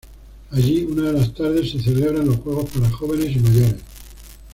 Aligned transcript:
Allí, 0.49 0.83
una 0.85 1.11
de 1.11 1.13
las 1.13 1.31
tardes, 1.31 1.69
se 1.73 1.79
celebran 1.79 2.25
los 2.25 2.37
juegos 2.37 2.71
para 2.71 2.89
jóvenes 2.89 3.35
y 3.35 3.39
mayores. 3.39 3.75